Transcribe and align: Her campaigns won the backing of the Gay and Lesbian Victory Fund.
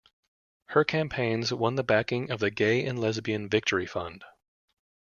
Her 0.69 0.83
campaigns 0.83 1.53
won 1.53 1.75
the 1.75 1.83
backing 1.83 2.31
of 2.31 2.39
the 2.39 2.49
Gay 2.49 2.83
and 2.87 2.97
Lesbian 2.97 3.47
Victory 3.47 3.85
Fund. 3.85 4.23